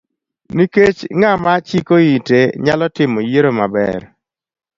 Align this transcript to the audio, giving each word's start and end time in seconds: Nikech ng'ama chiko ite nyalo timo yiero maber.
Nikech 0.55 0.99
ng'ama 1.19 1.53
chiko 1.67 1.95
ite 2.15 2.39
nyalo 2.63 2.85
timo 2.95 3.19
yiero 3.29 3.49
maber. 3.59 4.01